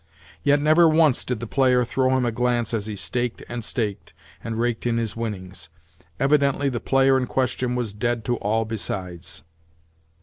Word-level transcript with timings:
Yet 0.41 0.59
never 0.59 0.89
once 0.89 1.23
did 1.23 1.39
the 1.41 1.45
player 1.45 1.85
throw 1.85 2.17
him 2.17 2.25
a 2.25 2.31
glance 2.31 2.73
as 2.73 2.87
he 2.87 2.95
staked 2.95 3.43
and 3.47 3.63
staked, 3.63 4.13
and 4.43 4.59
raked 4.59 4.87
in 4.87 4.97
his 4.97 5.15
winnings. 5.15 5.69
Evidently, 6.19 6.69
the 6.69 6.79
player 6.79 7.17
in 7.17 7.27
question 7.27 7.75
was 7.75 7.93
dead 7.93 8.25
to 8.25 8.37
all 8.37 8.65
besides. 8.65 9.43